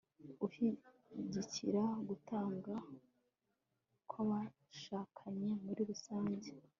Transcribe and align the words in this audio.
ushyigikira 0.45 1.83
gutana 2.07 2.75
kw'abashakanye 4.09 5.49
muri 5.65 5.81
rusange 5.89 6.49